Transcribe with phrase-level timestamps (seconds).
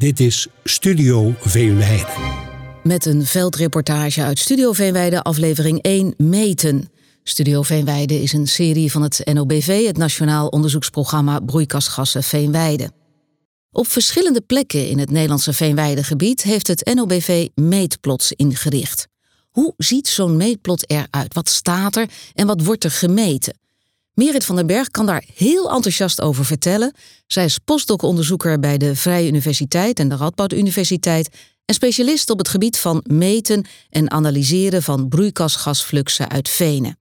[0.00, 2.06] Dit is Studio Veenweide.
[2.82, 6.88] Met een veldreportage uit Studio Veenweide, aflevering 1 Meten.
[7.22, 12.90] Studio Veenweide is een serie van het NOBV, het Nationaal Onderzoeksprogramma Broeikasgassen Veenweide.
[13.70, 19.06] Op verschillende plekken in het Nederlandse Veenweidegebied heeft het NOBV meetplots ingericht.
[19.50, 21.34] Hoe ziet zo'n meetplot eruit?
[21.34, 23.58] Wat staat er en wat wordt er gemeten?
[24.20, 26.92] Merit van den Berg kan daar heel enthousiast over vertellen.
[27.26, 31.28] Zij is postdoc-onderzoeker bij de Vrije Universiteit en de Radboud Universiteit
[31.64, 36.98] en specialist op het gebied van meten en analyseren van broeikasgasfluxen uit venen.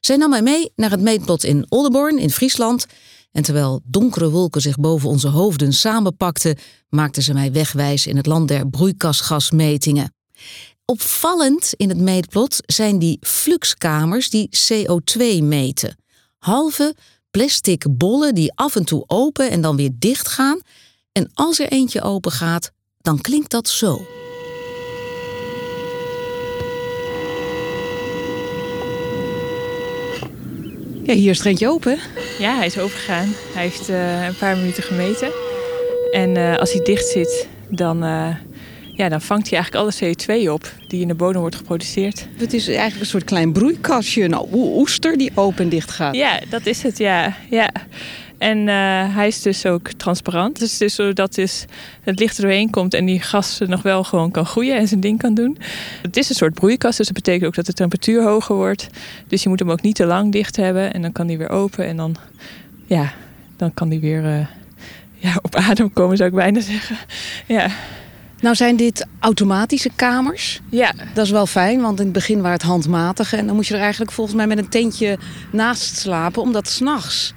[0.00, 2.86] Zij nam mij mee naar het meetplot in Oldenborn in Friesland.
[3.32, 6.56] En terwijl donkere wolken zich boven onze hoofden samenpakten,
[6.88, 10.14] maakte ze mij wegwijs in het land der broeikasgasmetingen.
[10.84, 15.96] Opvallend in het meetplot zijn die fluxkamers die CO2 meten
[16.38, 16.94] halve
[17.30, 20.60] plastic bollen die af en toe open en dan weer dicht gaan.
[21.12, 24.06] En als er eentje open gaat, dan klinkt dat zo.
[31.06, 31.98] Ja, hier is het eentje open.
[32.38, 33.32] Ja, hij is overgegaan.
[33.54, 35.30] Hij heeft uh, een paar minuten gemeten.
[36.12, 38.36] En uh, als hij dicht zit, dan uh,
[38.96, 42.28] ja, dan vangt hij eigenlijk alle CO2 op die in de bodem wordt geproduceerd.
[42.36, 46.14] Het is eigenlijk een soort klein broeikastje, een oester die open en dicht gaat.
[46.14, 47.36] Ja, dat is het, ja.
[47.50, 47.70] ja.
[48.38, 50.58] En uh, hij is dus ook transparant.
[50.58, 51.64] Dus is zodat dus
[52.00, 55.00] het licht er doorheen komt en die gas nog wel gewoon kan groeien en zijn
[55.00, 55.58] ding kan doen.
[56.02, 58.86] Het is een soort broeikast, dus dat betekent ook dat de temperatuur hoger wordt.
[59.28, 61.50] Dus je moet hem ook niet te lang dicht hebben en dan kan die weer
[61.50, 62.16] open en dan,
[62.86, 63.12] ja,
[63.56, 64.46] dan kan die weer uh,
[65.14, 66.96] ja, op adem komen, zou ik bijna zeggen.
[67.46, 67.70] Ja.
[68.40, 70.60] Nou zijn dit automatische kamers.
[70.70, 70.92] Ja.
[71.14, 73.36] Dat is wel fijn, want in het begin waren het handmatige.
[73.36, 75.18] En dan moet je er eigenlijk volgens mij met een tentje
[75.50, 76.42] naast slapen.
[76.42, 77.32] Omdat s'nachts,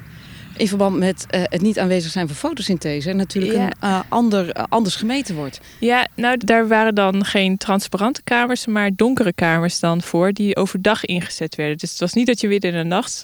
[0.57, 3.13] in verband met uh, het niet aanwezig zijn van fotosynthese...
[3.13, 5.59] natuurlijk een, uh, ander, uh, anders gemeten wordt.
[5.79, 8.65] Ja, nou daar waren dan geen transparante kamers...
[8.65, 11.77] maar donkere kamers dan voor, die overdag ingezet werden.
[11.77, 13.23] Dus het was niet dat je weer in de nacht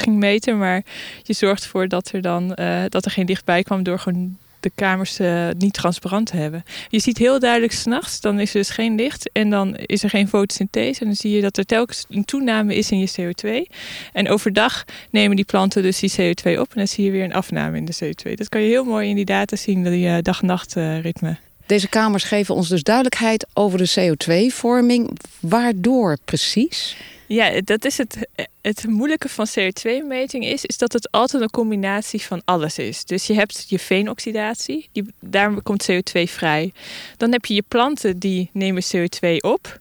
[0.00, 0.58] ging meten...
[0.58, 0.84] maar
[1.22, 2.48] je zorgt ervoor dat er dan
[2.88, 3.82] dat er geen licht bij kwam...
[3.82, 6.64] door gewoon de kamers uh, niet transparant hebben.
[6.88, 10.10] Je ziet heel duidelijk s'nachts, dan is er dus geen licht en dan is er
[10.10, 11.00] geen fotosynthese.
[11.00, 13.72] En dan zie je dat er telkens een toename is in je CO2.
[14.12, 17.34] En overdag nemen die planten dus die CO2 op en dan zie je weer een
[17.34, 18.34] afname in de CO2.
[18.34, 21.36] Dat kan je heel mooi in die data zien, die uh, dag-nacht uh, ritme.
[21.66, 25.18] Deze kamers geven ons dus duidelijkheid over de CO2-vorming.
[25.40, 26.96] Waardoor precies?
[27.26, 28.28] Ja, dat is het,
[28.60, 33.04] het moeilijke van CO2-meting is, is dat het altijd een combinatie van alles is.
[33.04, 36.72] Dus je hebt je veenoxidatie, die, daar komt CO2 vrij.
[37.16, 39.78] Dan heb je je planten die nemen CO2 op.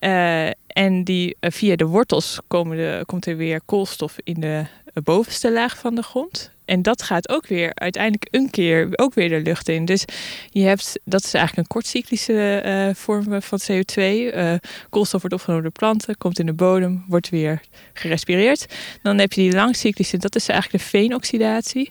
[0.00, 4.64] Uh, en die, uh, via de wortels komen de, komt er weer koolstof in de
[5.02, 6.50] bovenste laag van de grond.
[6.64, 9.84] En dat gaat ook weer uiteindelijk een keer ook weer de lucht in.
[9.84, 10.04] Dus
[10.50, 14.02] je hebt, dat is eigenlijk een kortcyclische vorm van CO2.
[14.02, 14.54] Uh,
[14.90, 17.60] koolstof wordt opgenomen door planten, komt in de bodem, wordt weer
[17.92, 18.66] gerespireerd.
[19.02, 21.90] Dan heb je die langcyclische, dat is eigenlijk de veenoxidatie.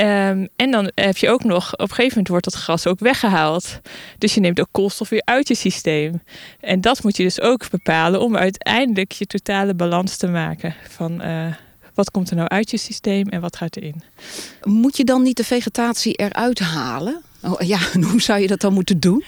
[0.00, 2.98] Um, en dan heb je ook nog, op een gegeven moment wordt dat gras ook
[2.98, 3.80] weggehaald.
[4.18, 6.22] Dus je neemt ook koolstof weer uit je systeem.
[6.60, 11.24] En dat moet je dus ook bepalen om uiteindelijk je totale balans te maken van...
[11.24, 11.46] Uh,
[11.94, 14.02] wat komt er nou uit je systeem en wat gaat erin?
[14.62, 17.22] Moet je dan niet de vegetatie eruit halen?
[17.42, 17.78] Oh, ja,
[18.10, 19.24] hoe zou je dat dan moeten doen?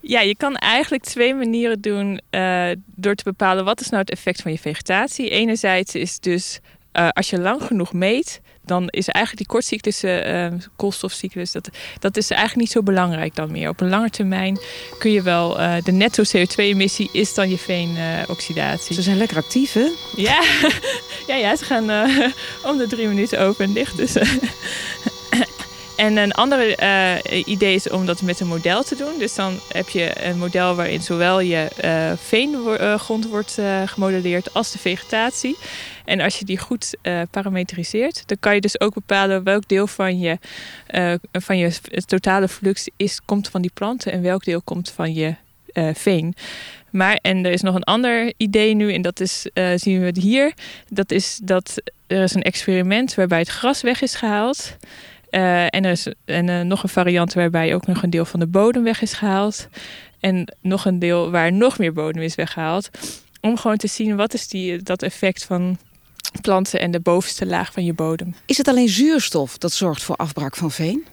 [0.00, 4.10] Ja, je kan eigenlijk twee manieren doen uh, door te bepalen wat is nou het
[4.10, 5.30] effect van je vegetatie.
[5.30, 6.60] Enerzijds is dus
[6.92, 11.68] uh, als je lang genoeg meet, dan is eigenlijk die kortcyclische uh, koolstofcyclus, dat,
[11.98, 13.68] dat is eigenlijk niet zo belangrijk dan meer.
[13.68, 14.58] Op een lange termijn
[14.98, 18.94] kun je wel, uh, de netto CO2-emissie is dan je veenoxidatie.
[18.94, 19.88] Ze zijn lekker actief, hè?
[20.16, 20.42] Ja,
[21.28, 22.26] ja, ja ze gaan uh,
[22.70, 23.96] om de drie minuten open en dicht.
[23.96, 24.16] Dus,
[26.02, 29.18] en een andere uh, idee is om dat met een model te doen.
[29.18, 34.72] Dus dan heb je een model waarin zowel je uh, veengrond wordt uh, gemodelleerd als
[34.72, 35.56] de vegetatie.
[36.04, 36.96] En als je die goed
[37.30, 40.38] parametriseert, dan kan je dus ook bepalen welk deel van je,
[41.32, 41.72] van je
[42.06, 45.34] totale flux is, komt van die planten en welk deel komt van je
[45.94, 46.34] veen.
[46.90, 50.16] Maar, en er is nog een ander idee nu, en dat is, zien we het
[50.16, 50.52] hier.
[50.88, 54.76] Dat is dat er is een experiment waarbij het gras weg is gehaald.
[55.34, 58.40] Uh, en er is en, uh, nog een variant waarbij ook nog een deel van
[58.40, 59.68] de bodem weg is gehaald.
[60.20, 62.90] En nog een deel waar nog meer bodem is weggehaald.
[63.40, 65.78] Om gewoon te zien wat is die, dat effect van
[66.40, 68.34] planten en de bovenste laag van je bodem.
[68.46, 71.06] Is het alleen zuurstof dat zorgt voor afbraak van veen?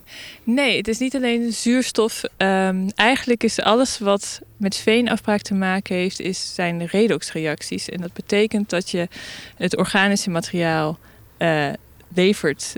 [0.43, 2.23] Nee, het is niet alleen zuurstof.
[2.37, 7.89] Um, eigenlijk is alles wat met veenafbraak te maken heeft, is, zijn redoxreacties.
[7.89, 9.07] En dat betekent dat je
[9.55, 10.97] het organische materiaal
[11.37, 11.69] uh,
[12.15, 12.75] levert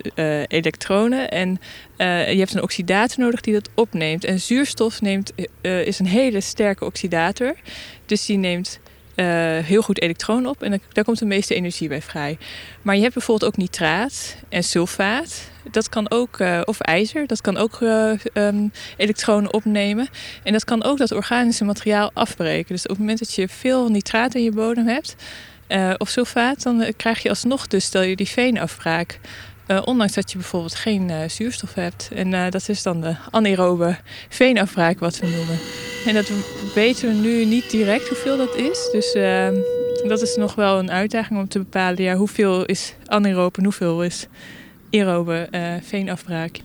[0.48, 1.60] elektronen en
[1.98, 4.24] je hebt een oxidator nodig die dat opneemt.
[4.24, 5.32] En zuurstof neemt,
[5.62, 7.56] is een hele sterke oxidator.
[8.06, 8.80] Dus die neemt
[9.66, 12.38] heel goed elektronen op en daar komt de meeste energie bij vrij.
[12.82, 15.50] Maar je hebt bijvoorbeeld ook nitraat en sulfaat.
[15.72, 17.80] Dat kan ook, of ijzer, dat kan ook
[18.34, 20.08] um, elektronen opnemen.
[20.44, 22.74] En dat kan ook dat organische materiaal afbreken.
[22.74, 25.16] Dus op het moment dat je veel nitraat in je bodem hebt,
[25.72, 29.20] uh, of sulfaat, dan krijg je alsnog dus, stel je die veenafbraak.
[29.86, 32.10] ondanks dat je bijvoorbeeld geen zuurstof hebt.
[32.14, 33.98] En dat is dan de anaerobe
[34.30, 35.60] veenafbraak, wat we noemen.
[36.06, 36.32] En dat
[36.74, 38.90] weten we nu niet direct hoeveel dat is.
[38.92, 39.56] Dus ehm,
[40.08, 44.04] dat is nog wel een uitdaging om te bepalen ja, hoeveel is anaerobe en hoeveel
[44.04, 44.28] is
[44.92, 46.60] aerobe uh, veenafbraak.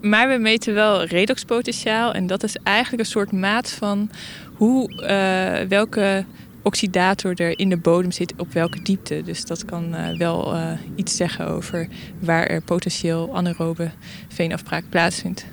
[0.00, 4.10] Maar we meten wel redoxpotentiaal en dat is eigenlijk een soort maat van
[4.54, 6.24] hoe, uh, welke
[6.62, 9.22] oxidator er in de bodem zit op welke diepte.
[9.24, 10.54] Dus dat kan uh, wel
[10.94, 11.88] iets zeggen over
[12.18, 13.90] waar er potentieel anaerobe
[14.28, 15.44] veenafbraak plaatsvindt.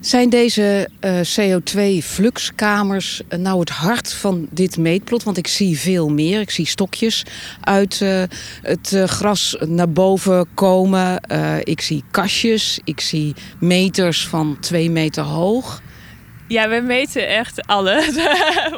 [0.00, 5.22] Zijn deze uh, CO2-fluxkamers uh, nou het hart van dit meetplot?
[5.22, 6.40] Want ik zie veel meer.
[6.40, 7.24] Ik zie stokjes
[7.60, 7.98] uit
[8.62, 11.20] het gras naar boven komen.
[11.64, 12.80] ik zie kastjes.
[12.84, 15.82] Ik zie meters van twee meter hoog.
[16.50, 18.06] Ja, we meten echt alles.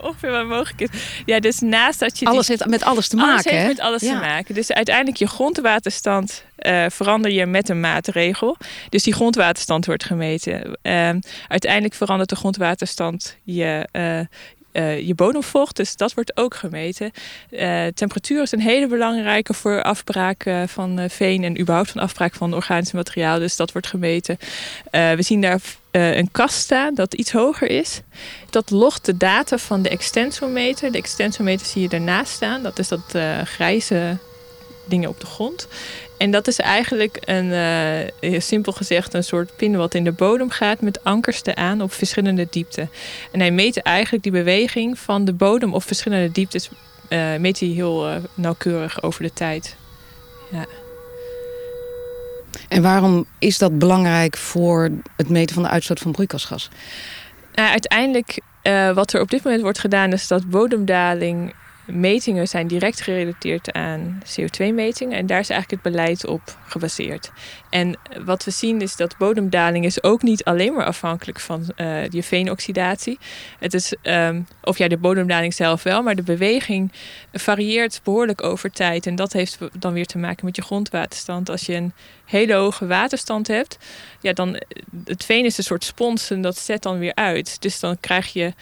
[0.02, 0.88] Ongeveer wat mogelijk is.
[1.24, 2.26] Ja, dus naast dat je.
[2.26, 3.32] Alles heeft met alles te maken.
[3.32, 4.54] Alles heeft met alles te maken.
[4.54, 8.56] Dus uiteindelijk je grondwaterstand uh, verander je met een maatregel.
[8.88, 10.78] Dus die grondwaterstand wordt gemeten.
[10.82, 11.10] Uh,
[11.48, 14.20] uiteindelijk verandert de grondwaterstand je, uh,
[14.72, 15.76] uh, je bodemvocht.
[15.76, 17.10] Dus dat wordt ook gemeten.
[17.50, 22.54] Uh, temperatuur is een hele belangrijke voor afbraak van veen en überhaupt van afbraak van
[22.54, 23.38] organisch materiaal.
[23.38, 24.38] Dus dat wordt gemeten.
[24.90, 25.60] we zien daar
[25.90, 28.00] een kast staan dat iets hoger is.
[28.50, 30.92] Dat logt de data van de extensometer.
[30.92, 32.62] De extensometer zie je daarnaast staan.
[32.62, 34.18] Dat is dat grijze
[34.86, 35.68] dingen op de grond.
[36.22, 37.46] En dat is eigenlijk een,
[38.20, 41.92] uh, simpel gezegd, een soort pin wat in de bodem gaat met ankers aan op
[41.92, 42.90] verschillende diepten.
[43.32, 46.70] En hij meet eigenlijk die beweging van de bodem op verschillende dieptes,
[47.08, 49.76] uh, meet hij heel uh, nauwkeurig over de tijd.
[50.50, 50.66] Ja.
[52.68, 56.68] En waarom is dat belangrijk voor het meten van de uitstoot van broeikasgas?
[57.54, 58.38] Nou, uiteindelijk,
[58.94, 61.54] wat er op dit moment wordt gedaan, is dat bodemdaling
[61.86, 65.18] metingen zijn direct gerelateerd aan CO2-metingen.
[65.18, 67.30] En daar is eigenlijk het beleid op gebaseerd.
[67.70, 72.08] En wat we zien is dat bodemdaling is ook niet alleen maar afhankelijk van uh,
[72.08, 73.18] je veenoxidatie.
[73.58, 76.92] Het is, um, of ja, de bodemdaling zelf wel, maar de beweging
[77.32, 79.06] varieert behoorlijk over tijd.
[79.06, 81.50] En dat heeft dan weer te maken met je grondwaterstand.
[81.50, 81.92] Als je een
[82.24, 83.78] hele hoge waterstand hebt,
[84.20, 84.62] ja, dan
[85.04, 87.62] het veen is een soort spons en dat zet dan weer uit.
[87.62, 88.52] Dus dan krijg je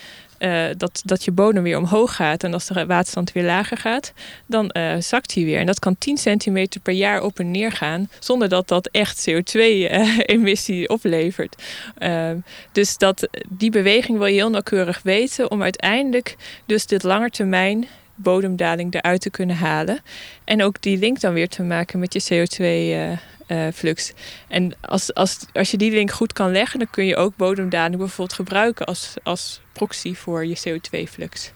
[0.40, 2.44] uh, dat, dat je bodem weer omhoog gaat.
[2.44, 4.12] En als de waterstand weer lager gaat,
[4.46, 5.58] dan uh, zakt hij weer.
[5.58, 9.30] En dat kan 10 centimeter per jaar op en neer gaan, zonder dat dat echt
[9.30, 11.62] CO2-emissie eh, oplevert.
[11.98, 12.30] Uh,
[12.72, 18.94] dus dat, die beweging wil je heel nauwkeurig weten om uiteindelijk dus dit langetermijn bodemdaling
[18.94, 19.98] eruit te kunnen halen.
[20.44, 23.18] En ook die link dan weer te maken met je CO2
[23.50, 24.12] uh, flux.
[24.48, 27.96] En als, als, als je die link goed kan leggen, dan kun je ook bodemdaling
[27.96, 31.52] bijvoorbeeld gebruiken als, als proxy voor je CO2-flux.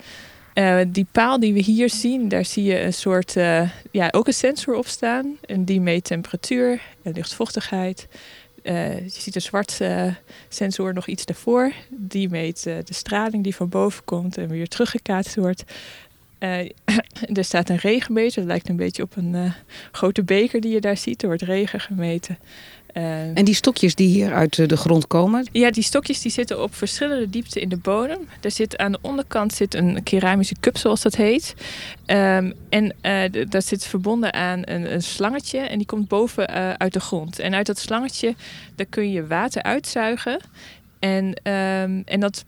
[0.55, 4.09] Uh, eh, die paal die we hier zien, daar zie je een soort, uh, ja,
[4.11, 5.37] ook een sensor op staan.
[5.41, 8.07] En die meet temperatuur en luchtvochtigheid.
[8.63, 9.81] Je ziet een zwart
[10.49, 11.73] sensor nog iets daarvoor.
[11.89, 15.65] Die meet de straling die van boven komt en weer teruggekaatst wordt.
[16.45, 16.59] Uh,
[17.39, 18.41] er staat een regenmeter.
[18.41, 19.53] Dat lijkt een beetje op een uh,
[19.93, 21.23] grote beker die je daar ziet.
[21.23, 22.39] Er wordt regen gemeten.
[22.93, 25.49] Uh, en die stokjes die hier uit de grond komen?
[25.53, 28.29] Ja, die stokjes die zitten op verschillende diepten in de bodem.
[28.41, 31.55] Er zit aan de onderkant zit een keramische cup, zoals dat heet.
[32.07, 32.95] Um, en
[33.49, 35.59] dat zit verbonden aan een, een, slangetje.
[35.59, 36.49] En die komt boven
[36.79, 37.39] uit de grond.
[37.39, 38.35] En uit dat slangetje
[38.75, 40.41] daar kun je water uitzuigen.
[40.99, 42.45] En, um, en dat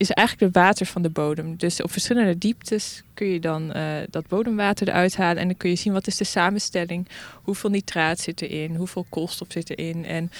[0.00, 1.56] is eigenlijk het water van de bodem.
[1.56, 5.42] Dus op verschillende dieptes kun je dan uh, dat bodemwater eruit halen.
[5.42, 7.08] En dan kun je zien wat is de samenstelling.
[7.42, 8.74] Hoeveel nitraat zit erin.
[8.74, 10.04] Hoeveel koolstof zit erin.
[10.04, 10.30] En,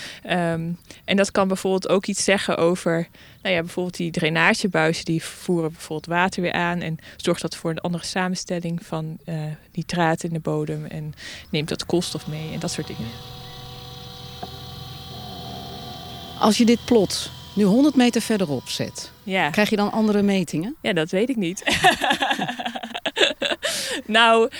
[0.52, 3.08] um, en dat kan bijvoorbeeld ook iets zeggen over...
[3.42, 5.04] Nou ja, bijvoorbeeld die drainagebuizen.
[5.04, 6.80] Die voeren bijvoorbeeld water weer aan.
[6.80, 10.84] En zorgt dat voor een andere samenstelling van uh, nitraat in de bodem.
[10.84, 11.12] En
[11.50, 12.52] neemt dat koolstof mee.
[12.52, 13.10] En dat soort dingen.
[16.38, 19.50] Als je dit plot nu 100 meter verderop zet, ja.
[19.50, 20.76] krijg je dan andere metingen?
[20.80, 21.62] Ja, dat weet ik niet.
[24.06, 24.50] nou,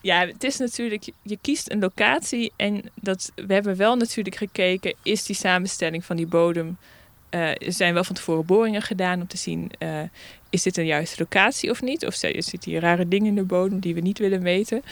[0.00, 4.94] ja, het is natuurlijk, je kiest een locatie en dat, we hebben wel natuurlijk gekeken,
[5.02, 6.78] is die samenstelling van die bodem,
[7.30, 10.00] uh, er zijn wel van tevoren boringen gedaan om te zien, uh,
[10.50, 12.06] is dit een juiste locatie of niet?
[12.06, 14.82] Of zitten hier rare dingen in de bodem die we niet willen meten?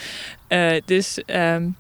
[0.49, 1.23] Uh, dus...
[1.27, 1.77] Um,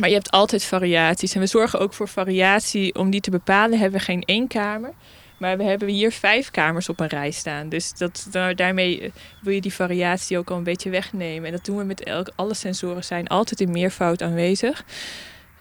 [0.00, 1.34] Maar je hebt altijd variaties.
[1.34, 2.94] En we zorgen ook voor variatie.
[2.94, 4.92] Om die te bepalen hebben we geen één kamer.
[5.38, 7.68] Maar we hebben hier vijf kamers op een rij staan.
[7.68, 9.10] Dus dat, daarmee eh,
[9.40, 11.46] wil je die variatie ook al een beetje wegnemen.
[11.46, 14.84] En dat doen we met elk, alle sensoren zijn altijd in meervoud aanwezig.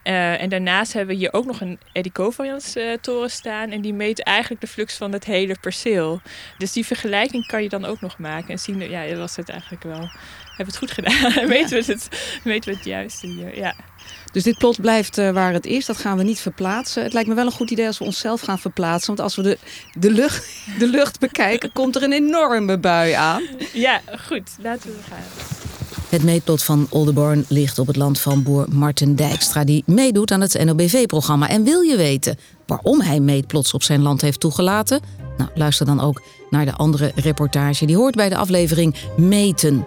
[0.04, 3.72] Uh, en daarnaast hebben we hier ook nog een Eddy covariance toren staan.
[3.72, 6.22] En die meet eigenlijk de flux van het hele perceel.
[6.58, 8.50] Dus die vergelijking kan je dan ook nog maken.
[8.50, 10.10] En zien, ja, dat was het eigenlijk wel.
[10.48, 11.48] Hebben het goed gedaan.
[11.48, 12.10] meten, we het,
[12.44, 13.76] meten we het juiste hier, ja.
[14.34, 15.86] Dus dit plot blijft uh, waar het is.
[15.86, 17.04] Dat gaan we niet verplaatsen.
[17.04, 19.08] Het lijkt me wel een goed idee als we onszelf gaan verplaatsen.
[19.08, 19.58] Want als we de,
[20.00, 20.48] de, lucht,
[20.80, 23.44] de lucht bekijken, komt er een enorme bui aan.
[23.74, 24.50] Ja, goed.
[24.62, 25.54] Laten we gaan.
[26.10, 29.64] Het meetplot van Oldenborn ligt op het land van boer Martin Dijkstra...
[29.64, 31.50] die meedoet aan het NOBV-programma.
[31.50, 35.02] En wil je weten waarom hij meetplots op zijn land heeft toegelaten?
[35.38, 37.86] Nou, luister dan ook naar de andere reportage.
[37.86, 39.86] Die hoort bij de aflevering Meten.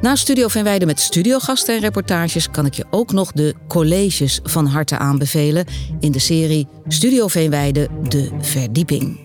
[0.00, 4.66] Na Studio Veenweide met studiogasten en reportages kan ik je ook nog de colleges van
[4.66, 5.64] harte aanbevelen
[6.00, 9.18] in de serie Studio Veenweide De Verdieping.